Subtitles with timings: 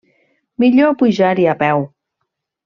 [0.63, 1.85] Millor pujar-hi a peu.